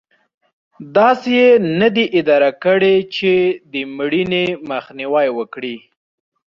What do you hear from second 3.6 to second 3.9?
د